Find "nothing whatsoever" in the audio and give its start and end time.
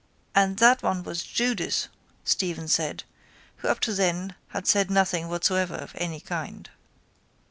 4.89-5.75